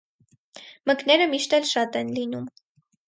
[0.91, 2.49] Մկները միշտ էլ շատ են լինում։